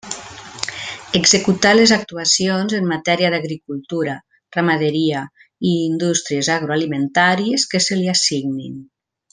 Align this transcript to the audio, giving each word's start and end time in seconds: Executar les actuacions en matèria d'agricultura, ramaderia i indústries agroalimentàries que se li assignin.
Executar 1.19 1.73
les 1.79 1.93
actuacions 1.97 2.73
en 2.77 2.89
matèria 2.93 3.29
d'agricultura, 3.35 4.15
ramaderia 4.59 5.23
i 5.73 5.77
indústries 5.91 6.51
agroalimentàries 6.59 7.71
que 7.75 7.85
se 7.91 8.01
li 8.05 8.11
assignin. 8.19 8.83